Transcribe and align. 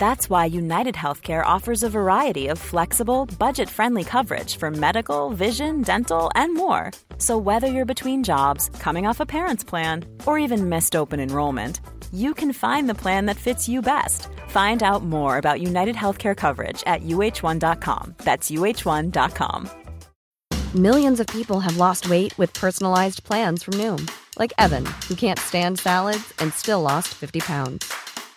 That's 0.00 0.30
why 0.30 0.46
United 0.46 0.94
Healthcare 0.94 1.44
offers 1.44 1.82
a 1.82 1.90
variety 1.90 2.46
of 2.46 2.58
flexible, 2.58 3.26
budget 3.38 3.68
friendly 3.68 4.02
coverage 4.02 4.56
for 4.56 4.70
medical, 4.70 5.28
vision, 5.28 5.82
dental, 5.82 6.30
and 6.34 6.54
more. 6.54 6.90
So, 7.18 7.36
whether 7.36 7.66
you're 7.66 7.94
between 7.94 8.24
jobs, 8.24 8.70
coming 8.78 9.06
off 9.06 9.20
a 9.20 9.26
parent's 9.26 9.62
plan, 9.62 10.06
or 10.24 10.38
even 10.38 10.70
missed 10.70 10.96
open 10.96 11.20
enrollment, 11.20 11.82
you 12.12 12.32
can 12.32 12.54
find 12.54 12.88
the 12.88 13.00
plan 13.02 13.26
that 13.26 13.36
fits 13.36 13.68
you 13.68 13.82
best. 13.82 14.28
Find 14.48 14.82
out 14.82 15.04
more 15.04 15.36
about 15.36 15.60
United 15.60 15.96
Healthcare 15.96 16.34
coverage 16.34 16.82
at 16.86 17.02
uh1.com. 17.02 18.14
That's 18.24 18.50
uh1.com. 18.50 19.68
Millions 20.76 21.20
of 21.20 21.26
people 21.26 21.60
have 21.60 21.76
lost 21.76 22.08
weight 22.08 22.32
with 22.38 22.54
personalized 22.54 23.22
plans 23.24 23.62
from 23.62 23.74
Noom, 23.74 24.10
like 24.38 24.54
Evan, 24.56 24.86
who 25.08 25.14
can't 25.14 25.38
stand 25.38 25.78
salads 25.78 26.32
and 26.38 26.54
still 26.54 26.80
lost 26.80 27.08
50 27.08 27.40
pounds. 27.40 28.09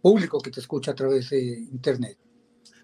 público 0.00 0.40
que 0.40 0.50
te 0.50 0.60
escucha 0.60 0.92
a 0.92 0.94
través 0.94 1.30
de 1.30 1.40
Internet. 1.40 2.18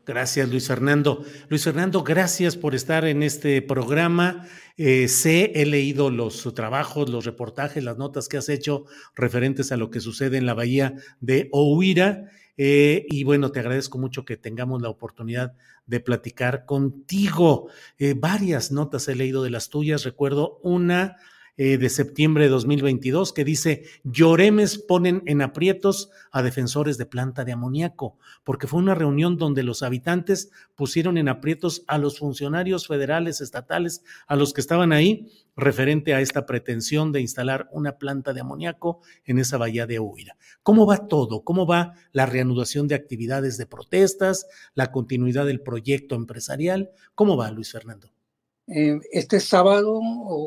Gracias, 0.07 0.49
Luis 0.49 0.69
Fernando. 0.69 1.25
Luis 1.49 1.65
Fernando, 1.65 2.05
gracias 2.05 2.57
por 2.57 2.77
estar 2.77 3.05
en 3.05 3.25
este 3.25 3.61
programa. 3.61 4.47
Eh, 4.77 5.09
sé, 5.09 5.51
he 5.57 5.67
leído 5.67 6.11
los 6.11 6.55
trabajos, 6.55 7.11
los 7.11 7.25
reportajes, 7.25 7.83
las 7.83 7.99
notas 7.99 8.29
que 8.29 8.37
has 8.37 8.49
hecho 8.49 8.85
referentes 9.17 9.73
a 9.73 9.77
lo 9.77 9.91
que 9.91 9.99
sucede 9.99 10.39
en 10.39 10.47
la 10.47 10.55
bahía 10.55 10.95
de 11.21 11.49
Ohuira. 11.51 12.31
Eh, 12.57 13.05
y 13.09 13.25
bueno, 13.25 13.51
te 13.51 13.59
agradezco 13.59 13.99
mucho 13.99 14.25
que 14.25 14.37
tengamos 14.37 14.81
la 14.81 14.91
oportunidad 14.91 15.55
de 15.87 15.99
platicar 15.99 16.67
contigo. 16.67 17.69
Eh, 17.99 18.15
varias 18.17 18.71
notas 18.71 19.09
he 19.09 19.17
leído 19.17 19.43
de 19.43 19.51
las 19.51 19.71
tuyas. 19.71 20.05
Recuerdo 20.05 20.61
una 20.63 21.17
eh, 21.59 21.79
de 21.79 21.89
septiembre 21.89 22.45
de 22.45 22.51
2022 22.51 23.33
que 23.33 23.43
dice, 23.45 23.85
Lloremes 24.05 24.77
ponen 24.77 25.23
en 25.25 25.41
aprietos 25.41 26.11
a 26.31 26.43
defensores 26.43 26.99
de 26.99 27.07
planta 27.07 27.45
de 27.45 27.53
amoníaco, 27.53 28.19
porque 28.45 28.67
fue 28.67 28.81
una 28.81 28.95
reunión 28.95 29.39
donde 29.39 29.63
los 29.63 29.83
habitantes 29.83 30.51
pusieron 30.75 31.17
en 31.17 31.29
aprietos 31.29 31.83
a 31.87 31.97
los 31.97 32.19
funcionarios 32.19 32.87
federales, 32.87 33.41
estatales, 33.41 34.05
a 34.27 34.37
los 34.37 34.53
que 34.53 34.61
estaban 34.61 34.93
ahí, 34.93 35.31
referente 35.57 36.13
a 36.13 36.21
esta 36.21 36.45
pretensión 36.45 37.11
de 37.11 37.23
instalar 37.23 37.69
una 37.73 37.97
planta 37.97 38.35
de 38.35 38.41
amoníaco 38.41 39.01
en 39.25 39.39
esa 39.39 39.57
bahía 39.57 39.87
de 39.87 39.99
Huira. 39.99 40.37
¿Cómo 40.63 40.87
va 40.87 41.09
todo? 41.09 41.43
¿Cómo 41.43 41.67
va 41.67 41.95
la 42.13 42.27
reanudación 42.27 42.87
de 42.87 42.97
actividades 42.97 43.57
de 43.57 43.65
protestas, 43.65 44.47
la 44.75 44.93
continuidad 44.93 45.47
del 45.47 45.63
proyecto 45.63 46.17
empresarial? 46.17 46.91
¿Cómo 47.15 47.39
va, 47.39 47.51
Luis 47.51 47.73
Fernando? 47.73 48.16
Eh, 48.69 48.99
este 49.13 49.39
sábado, 49.39 50.01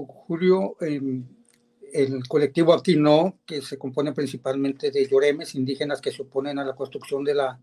Julio, 0.06 0.75
em, 0.81 1.25
el 1.94 2.28
colectivo 2.28 2.74
Aquino, 2.74 3.40
que 3.46 3.62
se 3.62 3.78
compone 3.78 4.12
principalmente 4.13 4.91
de 4.91 5.07
lloremes 5.07 5.56
indígenas 5.56 6.02
que 6.02 6.12
se 6.12 6.22
oponen 6.22 6.59
a 6.59 6.66
la 6.66 6.75
construcción 6.75 7.24
de 7.24 7.35
la 7.35 7.59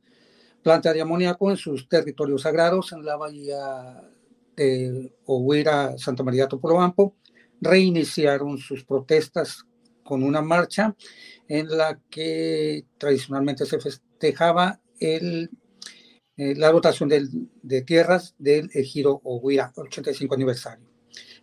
planta 0.63 0.93
de 0.93 1.03
amoníaco 1.03 1.51
en 1.51 1.57
sus 1.57 1.89
territorios 1.89 2.43
sagrados 2.43 2.93
en 2.93 3.05
la 3.05 3.17
bahía 3.17 4.03
de 4.57 5.13
Ohuira, 5.27 5.97
Santa 5.99 6.23
María 6.23 6.49
Topolobampo, 6.49 7.15
reiniciaron 7.61 8.59
sus 8.59 8.85
protestas 8.85 9.65
con 10.03 10.23
una 10.23 10.41
marcha 10.41 10.97
en 11.49 11.69
la 11.77 12.01
que 12.11 12.87
tradicionalmente 12.99 13.67
se 13.67 13.79
festejaba 13.79 14.81
el 14.99 15.51
eh, 16.37 16.55
la 16.57 16.71
dotación 16.71 17.09
de 17.09 17.83
tierras 17.83 18.35
del 18.39 18.71
ejido 18.75 19.21
Oguira, 19.25 19.73
85 19.75 20.35
aniversario. 20.35 20.87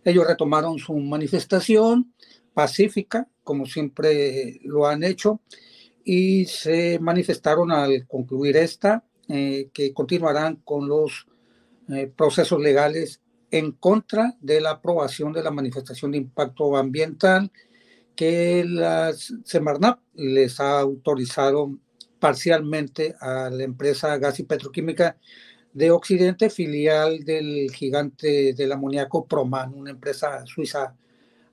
Ellos 0.04 0.26
retomaron 0.26 0.78
su 0.78 0.94
manifestación 0.94 2.12
pacífica, 2.52 3.28
como 3.42 3.66
siempre 3.66 4.60
lo 4.62 4.86
han 4.86 5.02
hecho, 5.02 5.40
y 6.04 6.44
se 6.44 6.98
manifestaron 6.98 7.72
al 7.72 8.06
concluir 8.06 8.56
esta, 8.56 9.04
eh, 9.28 9.70
que 9.72 9.94
continuarán 9.94 10.56
con 10.56 10.86
los 10.86 11.26
eh, 11.88 12.12
procesos 12.14 12.60
legales 12.60 13.20
en 13.50 13.72
contra 13.72 14.36
de 14.40 14.60
la 14.60 14.72
aprobación 14.72 15.32
de 15.32 15.42
la 15.42 15.50
manifestación 15.50 16.12
de 16.12 16.18
impacto 16.18 16.76
ambiental 16.76 17.50
que 18.14 18.64
la 18.64 19.12
Semarnap 19.44 20.00
les 20.14 20.60
ha 20.60 20.78
autorizado 20.80 21.78
parcialmente 22.18 23.14
a 23.20 23.50
la 23.50 23.64
empresa 23.64 24.16
gas 24.18 24.40
y 24.40 24.44
petroquímica 24.44 25.18
de 25.72 25.90
Occidente, 25.90 26.50
filial 26.50 27.24
del 27.24 27.70
gigante 27.72 28.54
del 28.54 28.72
amoníaco 28.72 29.26
Proman, 29.26 29.74
una 29.74 29.90
empresa 29.90 30.46
suiza 30.46 30.94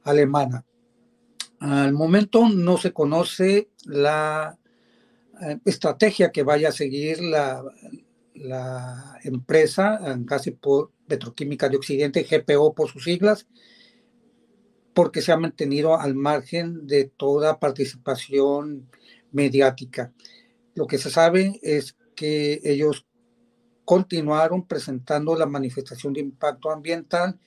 alemana. 0.04 0.64
Al 1.60 1.94
momento 1.94 2.48
no 2.48 2.78
se 2.78 2.94
conoce 2.94 3.70
la 3.86 4.58
eh, 5.42 5.60
estrategia 5.66 6.32
que 6.32 6.44
vaya 6.44 6.70
a 6.70 6.72
seguir 6.72 7.22
la, 7.22 7.64
la 8.36 9.20
empresa 9.24 10.00
Gas 10.20 10.48
y 10.48 10.58
Petroquímica 11.08 11.70
de 11.70 11.78
Occidente, 11.78 12.24
GPO 12.30 12.74
por 12.74 12.90
sus 12.90 13.04
siglas, 13.04 13.48
porque 14.94 15.22
se 15.22 15.32
ha 15.32 15.38
mantenido 15.38 16.00
al 16.00 16.16
margen 16.16 16.88
de 16.88 17.06
toda 17.06 17.60
participación 17.60 18.90
mediática. 19.32 20.12
Lo 20.76 20.88
que 20.88 20.98
se 20.98 21.10
sabe 21.10 21.60
es 21.62 21.96
que 22.16 22.62
ellos 22.64 23.06
continuaron 23.86 24.68
presentando 24.68 25.36
la 25.36 25.46
manifestación 25.46 26.14
de 26.14 26.22
impacto 26.22 26.72
ambiental 26.72 27.40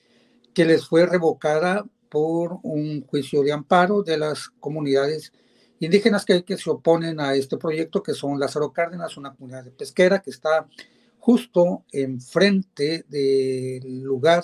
que 0.53 0.65
les 0.65 0.85
fue 0.85 1.05
revocada 1.05 1.85
por 2.09 2.59
un 2.63 3.05
juicio 3.05 3.43
de 3.43 3.51
amparo 3.51 4.03
de 4.03 4.17
las 4.17 4.49
comunidades 4.59 5.33
indígenas 5.79 6.23
que, 6.23 6.43
que 6.43 6.57
se 6.57 6.69
oponen 6.69 7.19
a 7.19 7.35
este 7.35 7.57
proyecto, 7.57 8.03
que 8.03 8.13
son 8.13 8.39
Lázaro 8.39 8.71
Cárdenas, 8.71 9.17
una 9.17 9.33
comunidad 9.33 9.63
de 9.63 9.71
pesquera 9.71 10.21
que 10.21 10.29
está 10.29 10.67
justo 11.19 11.83
enfrente 11.91 13.05
del 13.09 14.03
lugar 14.03 14.43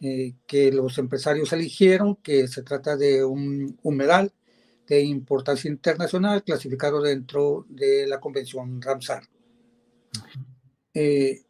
eh, 0.00 0.34
que 0.46 0.72
los 0.72 0.98
empresarios 0.98 1.52
eligieron, 1.52 2.16
que 2.16 2.48
se 2.48 2.62
trata 2.62 2.96
de 2.96 3.24
un 3.24 3.78
humedal 3.82 4.32
de 4.92 5.04
importancia 5.04 5.70
internacional 5.70 6.44
clasificado 6.44 7.00
dentro 7.00 7.64
de 7.70 8.06
la 8.06 8.20
Convención 8.20 8.80
Ramsar. 8.82 9.22
Eh, 10.92 11.40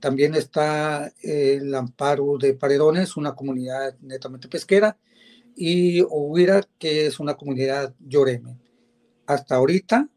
también 0.00 0.34
está 0.34 1.12
el 1.20 1.74
amparo 1.74 2.38
de 2.38 2.54
Paredones, 2.54 3.18
una 3.18 3.34
comunidad 3.34 3.94
netamente 4.00 4.48
pesquera, 4.48 4.96
y 5.54 6.00
Huira, 6.00 6.66
que 6.78 7.06
es 7.06 7.20
una 7.20 7.34
comunidad 7.34 7.94
lloreme. 8.00 8.58
Hasta 9.26 9.56
ahorita, 9.56 10.08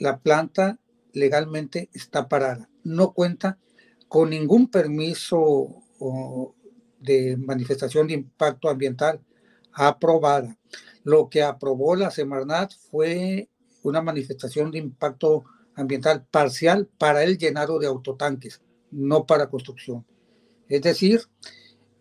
la 0.00 0.18
planta 0.18 0.80
legalmente 1.12 1.88
está 1.92 2.28
parada. 2.28 2.68
No 2.82 3.12
cuenta 3.12 3.58
con 4.08 4.30
ningún 4.30 4.68
permiso 4.72 5.84
de 6.98 7.36
manifestación 7.36 8.08
de 8.08 8.14
impacto 8.14 8.68
ambiental 8.68 9.20
aprobada. 9.72 10.56
Lo 11.04 11.28
que 11.28 11.42
aprobó 11.42 11.96
la 11.96 12.10
Semarnat 12.10 12.72
fue 12.90 13.48
una 13.82 14.00
manifestación 14.00 14.70
de 14.70 14.78
impacto 14.78 15.44
ambiental 15.74 16.24
parcial 16.30 16.88
para 16.98 17.24
el 17.24 17.38
llenado 17.38 17.78
de 17.78 17.86
autotanques, 17.86 18.60
no 18.90 19.26
para 19.26 19.48
construcción. 19.48 20.04
Es 20.68 20.82
decir, 20.82 21.22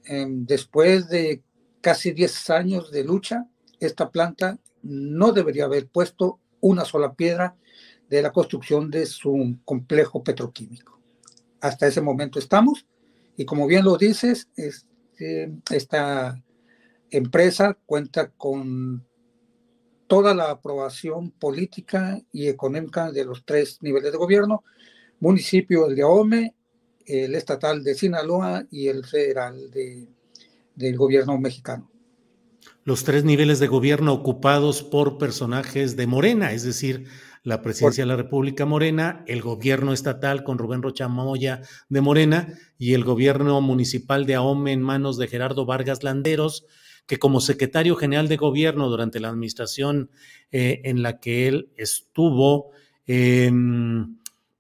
em, 0.06 0.46
después 0.46 1.08
de 1.08 1.44
casi 1.82 2.12
10 2.12 2.50
años 2.50 2.92
de 2.92 3.04
lucha, 3.04 3.48
esta 3.80 4.12
planta 4.12 4.60
no 4.84 5.32
debería 5.32 5.66
haber 5.66 5.88
puesto 5.88 6.40
una 6.60 6.86
sola 6.86 7.14
piedra 7.14 7.56
de 8.10 8.22
la 8.22 8.32
construcción 8.32 8.92
de 8.92 9.06
su 9.06 9.58
complejo 9.66 10.24
petroquímico. 10.24 11.00
Hasta 11.60 11.88
ese 11.88 12.02
momento 12.02 12.40
estamos 12.40 12.86
y 13.36 13.46
como 13.46 13.68
bien 13.68 13.86
lo 13.86 13.98
dices, 13.98 14.50
este, 14.56 15.52
esta 15.72 16.44
empresa 17.12 17.78
cuenta 17.86 18.32
con 18.32 19.06
toda 20.08 20.34
la 20.34 20.50
aprobación 20.52 21.32
política 21.32 22.20
y 22.34 22.48
económica 22.48 23.12
de 23.12 23.26
los 23.26 23.46
tres 23.46 23.78
niveles 23.82 24.12
de 24.12 24.18
gobierno, 24.18 24.64
municipio 25.20 25.88
de 25.88 26.02
Ahome, 26.02 26.56
el 27.06 27.36
estatal 27.36 27.84
de 27.84 27.96
Sinaloa 27.96 28.66
y 28.72 28.88
el 28.88 29.06
federal 29.06 29.72
de, 29.72 30.08
del 30.76 30.98
gobierno 30.98 31.38
mexicano. 31.38 31.90
Los 32.84 33.04
tres 33.04 33.24
niveles 33.24 33.60
de 33.60 33.68
gobierno 33.68 34.14
ocupados 34.14 34.84
por 34.84 35.18
personajes 35.18 35.96
de 35.96 36.08
Morena, 36.08 36.52
es 36.52 36.64
decir, 36.64 37.08
la 37.44 37.62
presidencia 37.62 38.04
de 38.04 38.08
la 38.08 38.16
República 38.16 38.66
Morena, 38.66 39.24
el 39.28 39.42
gobierno 39.42 39.94
estatal 39.94 40.44
con 40.44 40.58
Rubén 40.58 40.82
Rochamoya 40.82 41.62
de 41.90 42.02
Morena 42.02 42.54
y 42.78 42.94
el 42.94 43.04
gobierno 43.04 43.62
municipal 43.62 44.26
de 44.26 44.36
Ahome 44.36 44.74
en 44.74 44.82
manos 44.82 45.18
de 45.18 45.28
Gerardo 45.28 45.66
Vargas 45.66 46.04
Landeros, 46.04 46.66
que 47.12 47.20
como 47.20 47.42
secretario 47.42 47.98
general 47.98 48.30
de 48.30 48.38
gobierno 48.38 48.88
durante 48.88 49.20
la 49.20 49.28
administración 49.28 50.12
eh, 50.50 50.80
en 50.86 51.04
la 51.04 51.20
que 51.20 51.50
él 51.50 51.70
estuvo, 51.76 52.72
eh, 53.06 53.52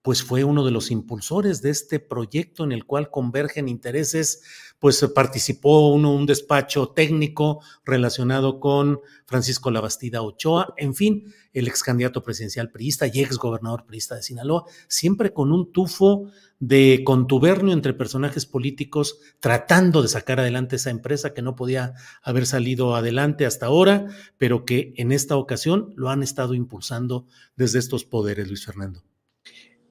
pues 0.01 0.23
fue 0.23 0.43
uno 0.43 0.65
de 0.65 0.71
los 0.71 0.91
impulsores 0.91 1.61
de 1.61 1.69
este 1.69 1.99
proyecto 1.99 2.63
en 2.63 2.71
el 2.71 2.85
cual 2.85 3.09
convergen 3.09 3.69
intereses, 3.69 4.41
pues 4.79 5.05
participó 5.13 5.89
uno 5.93 6.11
un 6.11 6.25
despacho 6.25 6.89
técnico 6.89 7.61
relacionado 7.85 8.59
con 8.59 8.99
Francisco 9.27 9.69
Labastida 9.69 10.23
Ochoa, 10.23 10.73
en 10.75 10.95
fin, 10.95 11.31
el 11.53 11.67
ex 11.67 11.83
candidato 11.83 12.23
presidencial 12.23 12.71
priista 12.71 13.05
y 13.05 13.21
ex 13.21 13.37
gobernador 13.37 13.85
priista 13.85 14.15
de 14.15 14.23
Sinaloa, 14.23 14.63
siempre 14.87 15.33
con 15.33 15.51
un 15.51 15.71
tufo 15.71 16.31
de 16.59 17.03
contubernio 17.05 17.73
entre 17.73 17.93
personajes 17.93 18.47
políticos 18.47 19.19
tratando 19.39 20.01
de 20.01 20.07
sacar 20.07 20.39
adelante 20.39 20.77
esa 20.77 20.89
empresa 20.89 21.33
que 21.35 21.43
no 21.43 21.55
podía 21.55 21.93
haber 22.23 22.47
salido 22.47 22.95
adelante 22.95 23.45
hasta 23.45 23.67
ahora, 23.67 24.07
pero 24.39 24.65
que 24.65 24.93
en 24.97 25.11
esta 25.11 25.37
ocasión 25.37 25.93
lo 25.95 26.09
han 26.09 26.23
estado 26.23 26.55
impulsando 26.55 27.27
desde 27.55 27.77
estos 27.77 28.03
poderes, 28.03 28.47
Luis 28.47 28.65
Fernando. 28.65 29.03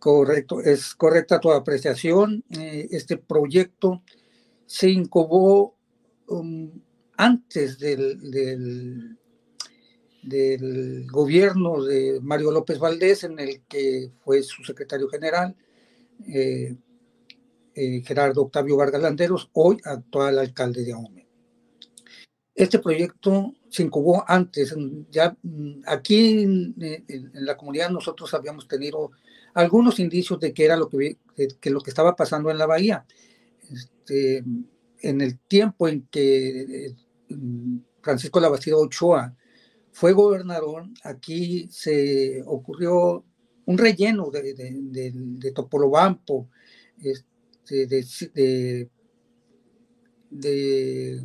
Correcto, 0.01 0.61
es 0.63 0.95
correcta 0.95 1.39
tu 1.41 1.53
apreciación. 1.53 2.43
Eh, 2.59 2.89
este 2.91 3.19
proyecto 3.19 4.03
se 4.65 4.89
incubó 4.89 5.77
um, 6.27 6.71
antes 7.19 7.79
del, 7.79 8.19
del, 10.23 11.07
gobierno 11.11 11.85
de 11.85 12.19
Mario 12.23 12.51
López 12.51 12.79
Valdés, 12.79 13.25
en 13.25 13.39
el 13.41 13.61
que 13.69 14.11
fue 14.25 14.43
su 14.43 14.65
secretario 14.65 15.07
general, 15.11 15.55
eh, 16.27 16.75
eh, 17.75 18.03
Gerardo 18.03 18.45
Octavio 18.45 18.79
Vargas 18.79 19.03
Landeros, 19.03 19.51
hoy 19.53 19.77
actual 19.85 20.39
alcalde 20.39 20.83
de 20.83 20.93
Ahome. 20.95 21.29
Este 22.55 22.79
proyecto 22.79 23.53
se 23.71 23.83
incubó 23.85 24.25
antes, 24.27 24.75
ya 25.11 25.37
mm, 25.43 25.83
aquí 25.87 26.43
en, 26.43 26.75
la 27.33 27.57
comunidad 27.57 27.91
nosotros 27.91 28.35
habíamos 28.35 28.69
tenido 28.69 29.13
algunos 29.55 29.99
indicios 29.99 30.39
de 30.41 30.53
que 30.53 30.65
era 30.65 30.77
lo 30.77 30.89
que, 30.89 31.19
que 31.61 31.71
lo 31.71 31.81
que 31.81 31.91
estaba 31.91 32.15
pasando 32.17 32.51
en 32.51 32.59
la 32.59 32.67
bahía. 32.67 33.07
Este, 33.71 34.45
en 35.03 35.21
el 35.21 35.39
tiempo 35.39 35.89
en 35.89 36.07
que 36.11 36.87
eh, 36.87 36.97
Francisco 38.03 38.41
Labastida 38.41 38.77
Ochoa 38.77 39.35
fue 39.93 40.13
gobernador, 40.13 40.87
aquí 41.05 41.69
se 41.71 42.43
ocurrió 42.47 43.25
un 43.67 43.79
relleno 43.79 44.31
de, 44.31 44.55
de, 44.55 45.13
de, 45.15 45.53
Topolobampo, 45.53 46.49
este, 46.99 47.87
de, 50.31 51.25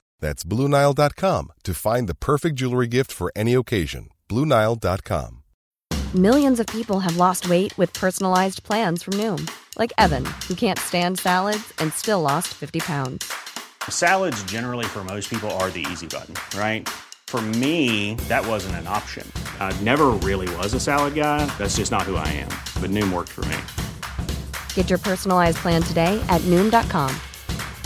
That's 0.21 0.45
BlueNile.com 0.45 1.51
to 1.63 1.73
find 1.73 2.07
the 2.07 2.15
perfect 2.15 2.55
jewelry 2.55 2.87
gift 2.87 3.11
for 3.11 3.33
any 3.35 3.53
occasion. 3.53 4.09
BlueNile.com. 4.29 5.39
Millions 6.15 6.59
of 6.59 6.67
people 6.67 6.99
have 6.99 7.17
lost 7.17 7.49
weight 7.49 7.77
with 7.77 7.93
personalized 7.93 8.63
plans 8.63 9.01
from 9.01 9.13
Noom, 9.13 9.49
like 9.77 9.93
Evan, 9.97 10.25
who 10.47 10.55
can't 10.55 10.77
stand 10.77 11.19
salads 11.19 11.73
and 11.79 11.93
still 11.93 12.21
lost 12.21 12.49
50 12.49 12.81
pounds. 12.81 13.31
Salads, 13.89 14.43
generally, 14.43 14.85
for 14.85 15.03
most 15.05 15.29
people, 15.29 15.49
are 15.51 15.69
the 15.69 15.85
easy 15.89 16.07
button, 16.07 16.35
right? 16.59 16.89
For 17.27 17.41
me, 17.41 18.15
that 18.27 18.45
wasn't 18.45 18.75
an 18.75 18.87
option. 18.87 19.25
I 19.61 19.71
never 19.79 20.07
really 20.09 20.53
was 20.57 20.73
a 20.73 20.81
salad 20.81 21.15
guy. 21.15 21.45
That's 21.57 21.77
just 21.77 21.91
not 21.91 22.01
who 22.01 22.17
I 22.17 22.27
am. 22.27 22.49
But 22.81 22.91
Noom 22.91 23.13
worked 23.13 23.29
for 23.29 23.45
me. 23.45 23.57
Get 24.73 24.89
your 24.89 24.99
personalized 24.99 25.57
plan 25.59 25.81
today 25.81 26.21
at 26.27 26.41
Noom.com. 26.41 27.15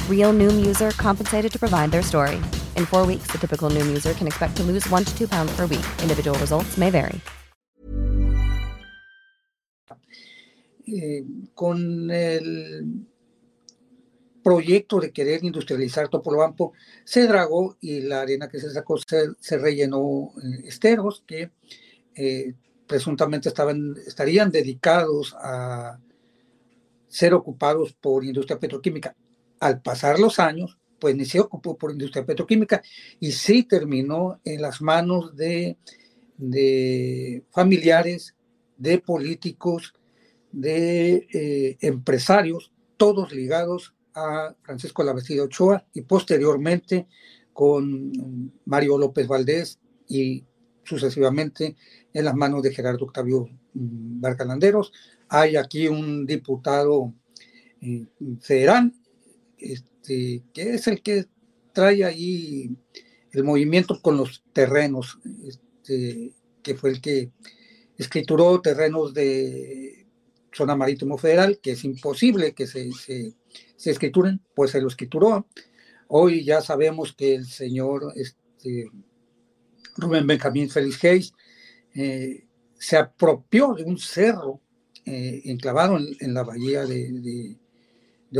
Real 0.09 0.33
Noom 0.33 0.65
user 0.65 0.91
compensated 0.91 1.51
to 1.51 1.59
provide 1.59 1.91
their 1.91 2.01
story. 2.01 2.37
In 2.75 2.85
four 2.87 3.05
weeks, 3.05 3.27
the 3.31 3.37
typical 3.37 3.69
Noom 3.69 3.87
user 3.87 4.13
can 4.13 4.25
expect 4.25 4.57
to 4.57 4.63
lose 4.63 4.89
one 4.89 5.03
to 5.03 5.15
two 5.15 5.27
pounds 5.27 5.55
per 5.55 5.67
week. 5.67 5.85
Individual 6.01 6.37
results 6.39 6.75
may 6.77 6.89
vary. 6.89 7.21
Eh, 10.87 11.23
con 11.55 12.11
el 12.11 13.07
proyecto 14.43 14.99
de 14.99 15.11
querer 15.11 15.43
industrializar 15.43 16.07
Topolobampo, 16.07 16.73
se 17.03 17.25
dragó 17.25 17.75
y 17.81 18.01
la 18.01 18.21
arena 18.21 18.47
que 18.47 18.59
se 18.59 18.69
sacó 18.69 18.99
se, 18.99 19.57
rellenó 19.57 20.31
en 20.43 20.65
esteros 20.67 21.23
que 21.25 21.49
eh, 22.13 22.53
presuntamente 22.85 23.49
estaban, 23.49 23.95
estarían 24.05 24.51
dedicados 24.51 25.35
a 25.39 25.99
ser 27.07 27.33
ocupados 27.33 27.93
por 27.93 28.23
industria 28.23 28.59
petroquímica. 28.59 29.15
Al 29.59 29.81
pasar 29.81 30.19
los 30.19 30.39
años, 30.39 30.77
pues 30.99 31.15
ni 31.15 31.25
se 31.25 31.39
ocupó 31.39 31.77
por 31.77 31.91
industria 31.91 32.25
petroquímica 32.25 32.81
y 33.19 33.31
sí 33.31 33.63
terminó 33.63 34.39
en 34.43 34.61
las 34.61 34.81
manos 34.81 35.35
de, 35.35 35.77
familiares, 37.51 38.35
de 38.77 38.99
políticos, 38.99 39.93
de 40.51 41.27
eh, 41.33 41.77
empresarios, 41.81 42.71
todos 42.97 43.33
ligados 43.33 43.93
a 44.13 44.55
Francisco 44.63 45.03
Lavestida 45.03 45.43
Ochoa 45.43 45.85
y 45.93 46.01
posteriormente 46.01 47.07
con 47.53 48.51
Mario 48.65 48.97
López 48.97 49.27
Valdés 49.27 49.79
y 50.07 50.43
sucesivamente 50.83 51.75
en 52.13 52.25
las 52.25 52.35
manos 52.35 52.61
de 52.61 52.73
Gerardo 52.73 53.05
Octavio 53.05 53.47
mm, 53.73 54.21
Barcalanderos. 54.21 54.93
Hay 55.27 55.55
aquí 55.55 55.87
un 55.87 56.25
diputado 56.25 57.13
eh, 57.81 58.07
federal 58.39 58.93
este, 59.73 60.43
que 60.53 60.73
es 60.75 60.87
el 60.87 61.01
que 61.01 61.25
trae 61.73 62.03
ahí 62.03 62.75
el 63.31 63.43
movimiento 63.43 64.01
con 64.01 64.17
los 64.17 64.43
terrenos, 64.53 65.19
este, 65.45 66.33
que 66.63 66.75
fue 66.75 66.91
el 66.91 67.01
que 67.01 67.31
escrituró 67.97 68.61
terrenos 68.61 69.13
de 69.13 70.07
zona 70.53 70.75
marítimo 70.75 71.17
federal, 71.17 71.59
que 71.61 71.71
es 71.71 71.83
imposible 71.83 72.53
que 72.53 72.65
se, 72.65 72.91
se, 72.93 73.35
escrituren, 73.77 74.41
pues 74.55 74.71
se 74.71 74.81
lo 74.81 74.87
escrituró. 74.87 75.47
Hoy 76.07 76.43
ya 76.45 76.61
sabemos 76.61 77.13
que 77.13 77.35
el 77.35 77.45
señor 77.45 78.13
este, 78.15 78.89
Rubén 79.97 80.27
Benjamín 80.27 80.69
Félix 80.69 81.03
Hayes 81.03 81.33
eh, 81.93 82.45
se 82.77 82.97
apropió 82.97 83.73
de 83.73 83.83
un 83.83 83.97
cerro 83.97 84.61
eh, 85.05 85.41
enclavado 85.45 85.97
en, 85.97 86.33
la 86.33 86.43
bahía 86.43 86.85
de, 86.85 87.11
de, 87.11 87.57
de, 88.31 88.39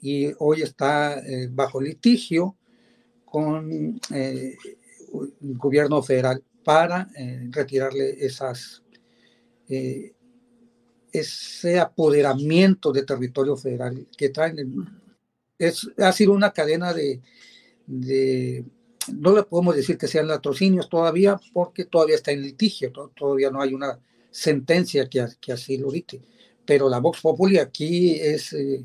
y 0.00 0.30
hoy 0.38 0.62
está 0.62 1.18
eh, 1.20 1.48
bajo 1.50 1.80
litigio 1.80 2.56
con 3.24 4.00
el 4.10 4.56
gobierno 5.40 6.02
federal 6.02 6.42
para 6.64 7.08
retirarle 7.50 8.24
esas 8.24 8.82
ese 11.12 11.78
apoderamiento 11.78 12.92
de 12.92 13.04
territorio 13.04 13.56
federal 13.56 14.06
que 14.16 14.28
traen. 14.30 14.86
Es, 15.58 15.88
ha 15.98 16.12
sido 16.12 16.32
una 16.32 16.52
cadena 16.52 16.92
de, 16.92 17.20
no 19.12 19.34
le 19.34 19.42
podemos 19.42 19.74
decir 19.74 19.98
que 19.98 20.06
sean 20.06 20.28
latrocinios 20.28 20.88
todavía, 20.88 21.40
porque 21.52 21.84
todavía 21.84 22.16
está 22.16 22.30
en 22.32 22.42
litigio, 22.42 22.92
todavía 23.14 23.50
no 23.50 23.60
hay 23.60 23.74
una 23.74 23.98
sentencia 24.30 25.08
que, 25.08 25.26
que 25.40 25.52
así 25.52 25.78
lo 25.78 25.90
dite. 25.90 26.20
Pero 26.64 26.88
la 26.88 27.00
Vox 27.00 27.20
Populi 27.20 27.58
aquí 27.58 28.14
es 28.20 28.52
eh, 28.52 28.84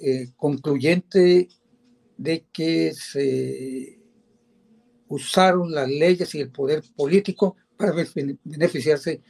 eh, 0.00 0.30
concluyente 0.36 1.48
de 2.16 2.44
que 2.52 2.92
se 2.94 3.98
usaron 5.08 5.72
las 5.72 5.88
leyes 5.88 6.34
y 6.34 6.40
el 6.40 6.50
poder 6.50 6.82
político 6.94 7.56
para 7.76 7.92
beneficiarse 8.44 9.22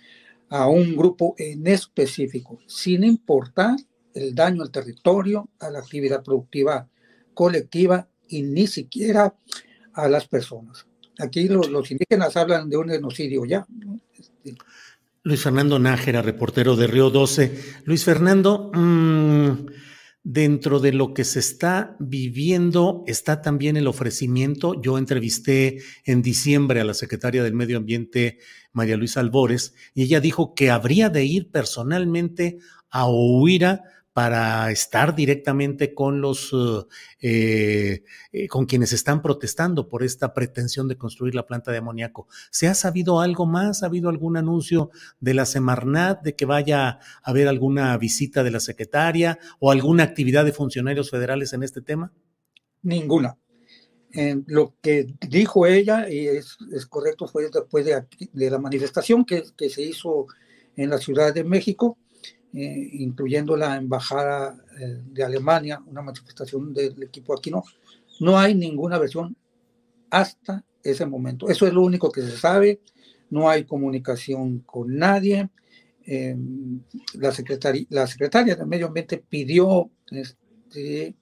a 0.49 0.67
un 0.69 0.97
grupo 0.97 1.35
en 1.39 1.67
específico, 1.67 2.59
sin 2.67 3.05
importar 3.05 3.77
el 4.15 4.35
daño 4.35 4.63
al 4.63 4.71
territorio, 4.71 5.51
a 5.61 5.71
la 5.71 5.81
actividad 5.81 6.23
productiva 6.23 6.89
colectiva 7.35 8.09
y 8.29 8.43
ni 8.43 8.67
siquiera 8.67 9.35
a 9.93 10.09
las 10.09 10.27
personas. 10.27 10.87
Aquí 11.19 11.49
los, 11.49 11.91
indígenas 11.91 12.37
hablan 12.37 12.69
de 12.69 12.77
un 12.77 12.89
genocidio 12.89 13.45
ya. 13.45 13.67
Este, 14.17 14.57
Luis 15.23 15.43
Fernando 15.43 15.79
Nájera, 15.79 16.23
reportero 16.23 16.77
de 16.77 16.87
Río 16.87 17.11
12. 17.11 17.83
Luis 17.85 18.05
Fernando, 18.05 18.71
mmm, 18.73 19.67
Dentro 20.30 20.78
de 20.78 20.92
lo 20.92 21.14
que 21.14 21.25
se 21.25 21.38
está 21.38 21.97
viviendo 21.99 23.02
está 23.06 23.40
también 23.40 23.78
el 23.78 23.87
ofrecimiento. 23.87 24.78
Yo 24.82 24.99
entrevisté 24.99 25.78
en 26.04 26.20
diciembre 26.20 26.82
a 26.82 26.85
la 26.85 26.92
secretaria 26.92 27.42
del 27.42 27.54
Medio 27.54 27.78
Ambiente, 27.78 28.38
María 28.75 28.99
Luisa 28.99 29.20
Albores, 29.20 29.73
y 29.94 30.02
ella 30.02 30.20
dijo 30.20 30.54
que 30.54 30.68
habría 30.68 31.08
de 31.08 31.25
ir 31.25 31.50
personalmente 31.50 32.58
a 32.90 33.06
Ohuira 33.06 33.85
para 34.12 34.71
estar 34.71 35.15
directamente 35.15 35.95
con 35.95 36.21
los 36.21 36.53
eh, 37.21 38.03
eh, 38.33 38.49
con 38.49 38.67
quienes 38.67 38.93
están 38.93 39.23
protestando 39.23 39.88
por 39.88 40.03
esta 40.03 40.35
pretensión 40.35 40.88
de 40.88 40.97
construir 40.97 41.35
la 41.35 41.47
planta 41.47 41.71
de 41.71 41.79
amoníaco. 41.79 42.27
¿Se 42.50 42.67
ha 42.67 42.75
sabido 42.75 43.21
algo 43.21 43.47
más? 43.47 43.83
¿Ha 43.83 43.87
habido 43.87 44.09
algún 44.09 44.37
anuncio 44.37 44.91
de 45.21 45.35
la 45.35 45.47
Semarnat 45.47 46.23
de 46.23 46.35
que 46.35 46.47
vaya 46.47 46.88
a 46.88 47.00
haber 47.23 47.49
alguna 47.49 47.97
visita 47.97 48.43
de 48.43 48.50
la 48.50 48.61
secretaria 48.61 49.38
o 49.61 49.71
alguna 49.71 50.03
actividad 50.05 50.45
de 50.45 50.53
funcionarios 50.53 51.11
federales 51.11 51.53
en 51.53 51.62
este 51.62 51.81
tema? 51.81 52.12
Ninguna. 52.83 53.38
lo 54.47 54.75
que 54.81 55.15
dijo 55.29 55.67
ella, 55.67 56.11
y 56.11 56.27
es, 56.27 56.57
correcto, 56.88 57.29
fue 57.29 57.50
después 57.53 57.85
de, 57.85 58.50
la 58.50 58.59
manifestación 58.59 59.25
que 59.25 59.71
se 59.71 59.83
hizo 59.83 60.27
en 60.79 60.91
la 60.91 60.99
Ciudad 60.99 61.35
de 61.35 61.45
México, 61.45 61.99
eh, 62.55 62.88
incluyendo 62.93 63.57
la 63.57 63.76
embajada 63.76 64.57
eh, 64.81 65.02
de 65.05 65.23
Alemania, 65.23 65.83
una 65.87 66.00
manifestación 66.00 66.73
del 66.73 67.02
equipo 67.02 67.37
aquí 67.37 67.50
no, 68.21 68.38
hay 68.38 68.55
ninguna 68.55 68.99
versión 68.99 69.37
hasta 70.11 70.64
ese 70.83 71.07
momento. 71.07 71.49
Eso 71.49 71.67
es 71.67 71.73
lo 71.75 71.83
único 71.83 72.11
que 72.11 72.23
se 72.23 72.37
sabe, 72.37 72.81
no 73.31 73.50
hay 73.50 73.64
comunicación 73.64 74.61
con 74.61 74.97
nadie. 74.97 75.50
Em, 76.05 76.81
la, 77.14 77.33
secretaria, 77.33 77.85
la 77.90 78.07
secretaria 78.07 78.57
de 78.57 78.64
Medio 78.64 78.87
Ambiente 78.87 79.19
pidió 79.19 79.90
este, 80.11 81.14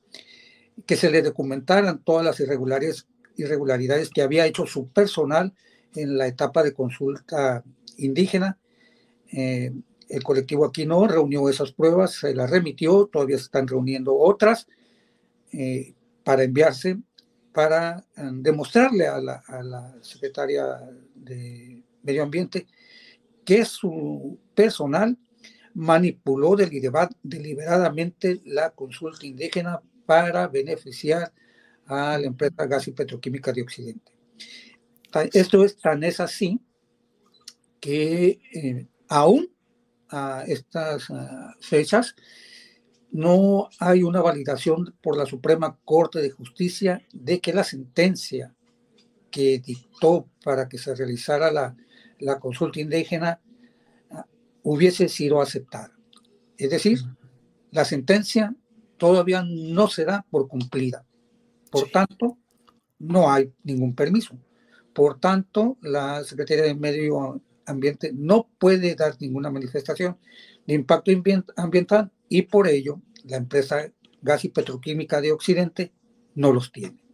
que 0.87 0.97
se 0.97 1.11
le 1.11 1.23
documentaran 1.23 2.03
todas 2.05 2.25
las 2.25 2.39
irregularidades, 2.39 3.09
irregularidades 3.37 4.11
que 4.11 4.23
había 4.23 4.47
hecho 4.47 4.65
su 4.67 4.89
personal 4.89 5.55
en 5.95 6.17
la 6.17 6.27
etapa 6.29 6.63
de 6.63 6.73
consulta 6.73 7.65
indígena. 7.97 8.59
Eh, 9.33 9.73
el 10.09 10.23
colectivo 10.23 10.65
aquí 10.65 10.87
no 10.87 11.07
reunió 11.07 11.49
esas 11.49 11.73
pruebas, 11.73 12.13
se 12.13 12.35
las 12.35 12.51
remitió, 12.51 13.07
todavía 13.07 13.39
se 13.39 13.45
están 13.45 13.67
reuniendo 13.67 14.15
otras 14.15 14.67
eh, 15.53 15.95
para 16.25 16.45
enviarse, 16.45 16.99
para 17.53 18.05
eh, 18.17 18.23
demostrarle 18.35 19.07
a 19.07 19.19
la, 19.19 19.43
a 19.47 19.63
la, 19.63 19.97
secretaria 20.03 20.65
de 21.15 21.83
Medio 22.03 22.23
Ambiente 22.23 22.67
que 23.45 23.65
su 23.65 24.39
personal 24.55 25.17
manipuló 25.75 26.57
deliberadamente 26.57 28.41
la 28.45 28.71
consulta 28.71 29.27
indígena 29.27 29.81
para 30.07 30.49
beneficiar 30.49 31.33
a 31.87 32.19
la 32.19 32.27
empresa 32.27 32.67
gas 32.67 32.89
y 32.89 32.93
petroquímica 32.93 33.53
de 33.53 33.63
Occidente. 33.63 34.13
Esto 35.33 35.65
es 35.65 35.77
tan 35.77 36.03
es 36.03 36.21
así 36.21 36.61
que 37.81 38.41
eh, 38.53 38.87
aún 39.09 39.49
a 40.11 40.45
estas 40.47 41.09
fechas, 41.61 42.15
no 43.11 43.69
hay 43.79 44.03
una 44.03 44.21
validación 44.21 44.95
por 45.01 45.17
la 45.17 45.27
Suprema 45.27 45.79
Corte 45.85 46.21
de 46.21 46.31
Justicia 46.31 47.03
de 47.13 47.41
que 47.41 47.53
la 47.53 47.65
sentencia 47.65 48.55
que 49.31 49.59
dictó 49.59 50.29
para 50.45 50.69
que 50.69 50.79
se 50.79 50.95
realizara 50.95 51.51
la, 51.51 51.77
la 52.19 52.39
consulta 52.39 52.81
indígena 52.81 53.41
ah, 54.11 54.27
hubiese 54.63 55.09
sido 55.09 55.41
aceptada. 55.41 55.93
Es 56.57 56.71
decir, 56.71 56.99
la 57.71 57.85
sentencia 57.85 58.55
todavía 58.97 59.45
no 59.47 59.89
se 59.89 60.05
da 60.05 60.25
por 60.31 60.49
cumplida. 60.49 61.05
Por 61.71 61.91
tanto, 61.91 62.39
no 62.99 63.31
hay 63.31 63.53
ningún 63.63 63.95
permiso. 63.95 64.39
Por 64.95 65.21
tanto, 65.21 65.77
la 65.83 66.25
Secretaría 66.25 66.65
de 66.65 66.75
Medio 66.75 67.43
ambiente 67.67 68.13
no 68.15 68.49
puede 68.59 68.95
dar 68.95 69.17
ninguna 69.21 69.51
manifestación 69.51 70.19
de 70.67 70.75
impacto 70.75 71.11
ambiental 71.57 72.11
y 72.29 72.43
por 72.43 72.69
ello 72.69 73.01
la 73.25 73.37
empresa 73.37 73.93
gas 74.23 74.45
y 74.45 74.49
petroquímica 74.49 75.21
de 75.21 75.33
Occidente 75.33 75.93
no 76.35 76.53
los 76.53 76.73
tiene. 76.73 77.06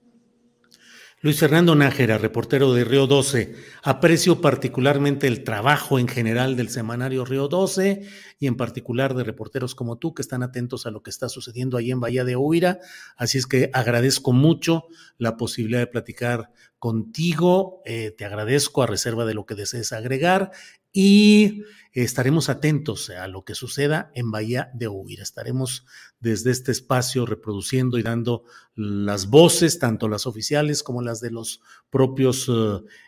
Luis 1.25 1.39
Fernando 1.39 1.77
Nájera, 1.77 2.19
reportero 2.19 2.75
de 2.75 2.83
Río 2.83 3.07
12. 3.07 3.55
Aprecio 3.85 4.41
particularmente 4.41 5.29
el 5.29 5.45
trabajo 5.45 6.01
en 6.01 6.09
general 6.09 6.57
del 6.57 6.69
semanario 6.69 7.25
Río 7.25 7.47
12 7.47 8.03
y 8.41 8.49
en 8.49 8.57
particular 8.57 9.15
de 9.15 9.23
reporteros 9.23 9.77
como 9.77 9.99
tú 9.99 10.15
que 10.15 10.23
están 10.23 10.43
atentos 10.43 10.85
a 10.85 10.91
lo 10.91 11.05
que 11.05 11.11
está 11.11 11.29
sucediendo 11.29 11.77
ahí 11.77 11.93
en 11.93 12.01
Bahía 12.01 12.25
de 12.25 12.35
Huira. 12.35 12.81
Así 13.17 13.39
es 13.39 13.47
que 13.47 13.71
agradezco 13.73 14.33
mucho 14.33 14.87
la 15.17 15.37
posibilidad 15.37 15.79
de 15.79 15.87
platicar 15.87 16.51
contigo. 16.81 17.83
Eh, 17.85 18.13
te 18.19 18.25
agradezco 18.25 18.83
a 18.83 18.89
reserva 18.89 19.25
de 19.25 19.35
lo 19.35 19.47
que 19.47 19.55
desees 19.55 19.93
agregar 19.93 20.51
y 20.93 21.63
estaremos 21.93 22.49
atentos 22.49 23.11
a 23.11 23.27
lo 23.29 23.45
que 23.45 23.55
suceda 23.55 24.11
en 24.15 24.31
Bahía 24.31 24.71
de 24.75 24.89
Huira. 24.89 25.23
Estaremos 25.23 25.85
desde 26.21 26.51
este 26.51 26.73
espacio 26.73 27.27
reproduciendo 27.27 27.99
y 27.99 28.03
dando 28.03 28.45
las 28.75 29.29
voces, 29.29 29.79
tanto 29.79 30.09
las 30.09 30.27
oficiales 30.27 30.83
como 30.83 31.03
las 31.03 31.21
de 31.21 31.31
los 31.31 31.61
propios 31.91 32.51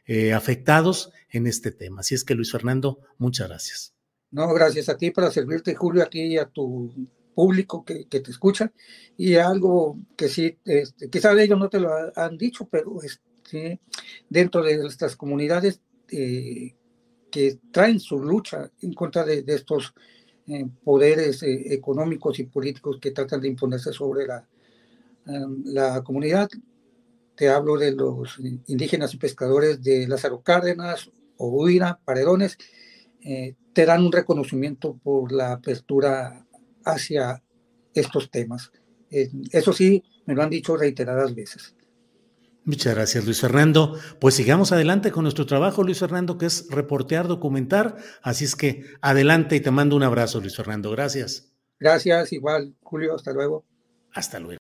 eh, 0.06 0.32
afectados 0.32 1.10
en 1.30 1.46
este 1.46 1.72
tema. 1.72 2.00
Así 2.00 2.14
es 2.14 2.24
que 2.24 2.34
Luis 2.34 2.52
Fernando, 2.52 3.00
muchas 3.18 3.48
gracias. 3.48 3.94
No, 4.30 4.52
gracias 4.52 4.88
a 4.88 4.96
ti 4.96 5.10
para 5.10 5.30
servirte, 5.30 5.74
Julio, 5.74 6.02
a 6.02 6.06
ti 6.06 6.22
y 6.22 6.38
a 6.38 6.46
tu 6.46 6.92
público 7.34 7.84
que, 7.84 8.04
te 8.04 8.30
escucha. 8.30 8.72
Y 9.16 9.36
algo 9.36 9.98
que 10.16 10.28
sí, 10.28 10.58
este, 10.64 11.08
quizás 11.10 11.36
ellos 11.38 11.58
no 11.58 11.68
te 11.68 11.80
lo 11.80 11.90
han 12.16 12.36
dicho, 12.36 12.68
pero 12.68 13.00
este, 13.02 13.80
dentro 14.28 14.62
de 14.62 14.86
estas 14.86 15.16
comunidades 15.16 15.80
eh, 16.10 16.74
que 17.34 17.58
traen 17.72 17.98
su 17.98 18.20
lucha 18.20 18.70
en 18.80 18.92
contra 18.92 19.24
de, 19.24 19.42
estos 19.48 19.92
eh, 20.46 20.66
poderes 20.84 21.42
eh, 21.42 21.74
económicos 21.74 22.38
y 22.38 22.44
políticos 22.44 22.98
que 23.00 23.10
tratan 23.10 23.40
de 23.40 23.48
imponerse 23.48 23.92
sobre 23.92 24.24
la, 24.24 24.46
em, 25.26 25.64
la 25.64 26.04
comunidad. 26.04 26.48
Te 27.34 27.48
hablo 27.48 27.76
de 27.76 27.90
los 27.90 28.38
indígenas 28.68 29.14
y 29.14 29.16
pescadores 29.16 29.82
de 29.82 30.06
Lázaro 30.06 30.42
Cárdenas, 30.42 31.10
Ohuira, 31.36 31.98
Paredones, 32.04 32.56
eh, 33.20 33.56
te 33.72 33.84
dan 33.84 34.06
un 34.06 34.12
reconocimiento 34.12 34.96
por 35.02 35.32
la 35.32 35.54
apertura 35.54 36.46
hacia 36.84 37.42
estos 37.94 38.30
temas. 38.30 38.70
eso 39.10 39.72
sí, 39.72 40.04
me 40.26 40.34
lo 40.34 40.42
han 40.44 40.50
dicho 40.50 40.76
reiteradas 40.76 41.34
veces. 41.34 41.74
Muchas 42.66 42.94
gracias, 42.94 43.24
Luis 43.26 43.40
Fernando. 43.40 43.98
Pues 44.20 44.34
sigamos 44.34 44.72
adelante 44.72 45.10
con 45.10 45.24
nuestro 45.24 45.44
trabajo, 45.44 45.82
Luis 45.82 45.98
Fernando, 45.98 46.38
que 46.38 46.46
es 46.46 46.66
reportear, 46.70 47.28
documentar. 47.28 47.96
Así 48.22 48.46
es 48.46 48.56
que 48.56 48.86
adelante 49.02 49.56
y 49.56 49.60
te 49.60 49.70
mando 49.70 49.96
un 49.96 50.02
abrazo, 50.02 50.40
Luis 50.40 50.56
Fernando. 50.56 50.90
Gracias. 50.90 51.52
Gracias, 51.78 52.32
igual, 52.32 52.74
Julio. 52.82 53.14
Hasta 53.14 53.32
luego. 53.32 53.64
Hasta 54.14 54.40
luego. 54.40 54.58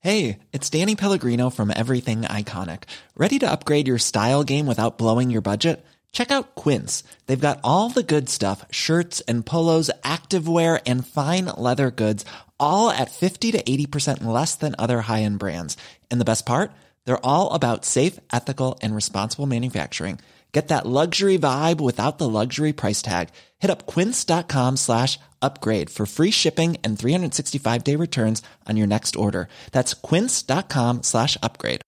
Hey, 0.00 0.38
it's 0.52 0.70
Danny 0.70 0.94
Pellegrino 0.94 1.50
from 1.50 1.72
Everything 1.74 2.22
Iconic. 2.22 2.84
¿Ready 3.16 3.40
to 3.40 3.50
upgrade 3.50 3.88
your 3.88 3.98
style 3.98 4.44
game 4.44 4.66
without 4.66 4.98
blowing 4.98 5.30
your 5.30 5.42
budget? 5.42 5.84
Check 6.12 6.30
out 6.30 6.54
Quince. 6.54 7.02
They've 7.26 7.40
got 7.48 7.58
all 7.64 7.90
the 7.90 8.04
good 8.04 8.28
stuff 8.28 8.64
shirts 8.70 9.20
and 9.28 9.44
polos, 9.44 9.90
activewear, 10.04 10.80
and 10.86 11.04
fine 11.06 11.46
leather 11.58 11.90
goods 11.90 12.24
all 12.60 12.90
at 12.90 13.10
50 13.10 13.52
to 13.52 13.62
80% 13.62 14.22
less 14.24 14.54
than 14.54 14.74
other 14.78 15.00
high-end 15.00 15.38
brands. 15.38 15.76
And 16.10 16.20
the 16.20 16.30
best 16.30 16.46
part? 16.46 16.70
They're 17.04 17.26
all 17.26 17.54
about 17.54 17.84
safe, 17.84 18.20
ethical, 18.32 18.78
and 18.82 18.94
responsible 18.94 19.46
manufacturing. 19.46 20.18
Get 20.52 20.68
that 20.68 20.86
luxury 20.86 21.38
vibe 21.38 21.82
without 21.82 22.16
the 22.16 22.28
luxury 22.28 22.72
price 22.72 23.02
tag. 23.02 23.28
Hit 23.58 23.70
up 23.70 23.86
quince.com 23.86 24.78
slash 24.78 25.18
upgrade 25.42 25.90
for 25.90 26.06
free 26.06 26.30
shipping 26.30 26.78
and 26.82 26.96
365-day 26.96 27.94
returns 27.96 28.42
on 28.66 28.78
your 28.78 28.86
next 28.86 29.16
order. 29.16 29.48
That's 29.72 29.92
quince.com 29.92 31.02
slash 31.02 31.36
upgrade. 31.42 31.82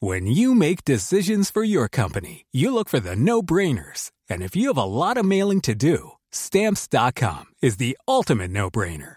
When 0.00 0.26
you 0.26 0.54
make 0.54 0.84
decisions 0.84 1.50
for 1.50 1.62
your 1.62 1.88
company, 1.88 2.46
you 2.52 2.72
look 2.72 2.88
for 2.88 3.00
the 3.00 3.14
no-brainers. 3.14 4.10
And 4.30 4.42
if 4.42 4.56
you 4.56 4.68
have 4.68 4.82
a 4.82 4.84
lot 4.84 5.18
of 5.18 5.26
mailing 5.26 5.60
to 5.62 5.74
do, 5.74 6.12
stamps.com 6.32 7.44
is 7.60 7.76
the 7.76 7.98
ultimate 8.08 8.50
no-brainer. 8.50 9.16